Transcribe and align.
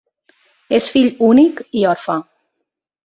És 0.77 0.87
fill 0.95 1.11
únic, 1.27 1.61
i 1.83 1.85
orfe. 1.91 2.17